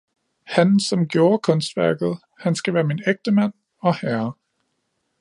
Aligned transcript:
Han, 0.45 0.79
som 0.79 1.05
gjorde 1.07 1.39
kunstværket, 1.43 2.17
han 2.39 2.55
skal 2.55 2.73
være 2.73 2.83
min 2.83 2.99
ægtemand 3.07 3.53
og 3.79 3.95
herre 3.99 4.33